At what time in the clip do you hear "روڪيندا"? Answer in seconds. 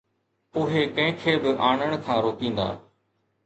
2.29-2.69